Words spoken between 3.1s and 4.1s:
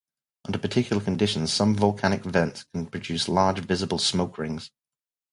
large visible